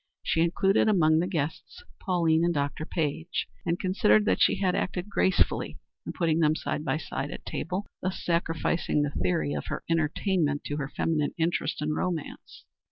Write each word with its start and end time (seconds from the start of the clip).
She 0.23 0.41
included 0.41 0.89
among 0.89 1.19
the 1.19 1.27
guests 1.27 1.83
Pauline 1.99 2.43
and 2.43 2.51
Dr. 2.55 2.87
Page, 2.87 3.47
and 3.67 3.79
considered 3.79 4.25
that 4.25 4.41
she 4.41 4.55
had 4.55 4.73
acted 4.73 5.11
gracefully 5.11 5.77
in 6.07 6.13
putting 6.13 6.39
them 6.39 6.55
side 6.55 6.83
by 6.83 6.97
side 6.97 7.29
at 7.29 7.45
table, 7.45 7.85
thus 8.01 8.19
sacrificing 8.25 9.03
the 9.03 9.11
theory 9.11 9.53
of 9.53 9.67
her 9.67 9.83
entertainment 9.87 10.63
to 10.63 10.77
her 10.77 10.89
feminine 10.89 11.35
interest 11.37 11.83
in 11.83 11.93
romance. 11.93 12.65